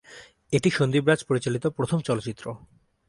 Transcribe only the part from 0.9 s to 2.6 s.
রাজ পরিচালিত প্রথম চলচ্চিত্র।